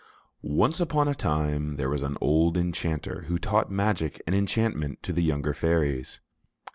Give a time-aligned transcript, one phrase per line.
[0.41, 5.13] ]Once upon a time there was an old enchanter who taught magic and enchantment to
[5.13, 6.19] the younger fairies.